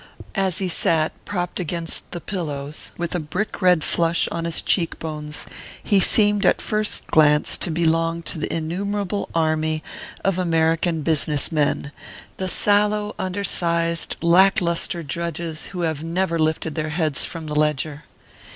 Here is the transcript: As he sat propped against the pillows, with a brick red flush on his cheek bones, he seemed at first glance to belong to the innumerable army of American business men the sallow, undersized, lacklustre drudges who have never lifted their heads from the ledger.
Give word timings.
As 0.33 0.57
he 0.57 0.67
sat 0.67 1.11
propped 1.25 1.59
against 1.59 2.09
the 2.09 2.19
pillows, 2.19 2.89
with 2.97 3.13
a 3.13 3.19
brick 3.19 3.61
red 3.61 3.83
flush 3.83 4.27
on 4.29 4.45
his 4.45 4.59
cheek 4.63 4.97
bones, 4.97 5.45
he 5.83 5.99
seemed 5.99 6.43
at 6.43 6.59
first 6.59 7.05
glance 7.05 7.55
to 7.57 7.69
belong 7.69 8.23
to 8.23 8.39
the 8.39 8.51
innumerable 8.51 9.29
army 9.35 9.83
of 10.25 10.39
American 10.39 11.03
business 11.03 11.51
men 11.51 11.91
the 12.37 12.47
sallow, 12.49 13.13
undersized, 13.19 14.15
lacklustre 14.23 15.03
drudges 15.03 15.67
who 15.67 15.81
have 15.81 16.03
never 16.03 16.39
lifted 16.39 16.73
their 16.73 16.89
heads 16.89 17.23
from 17.25 17.45
the 17.45 17.53
ledger. 17.55 18.05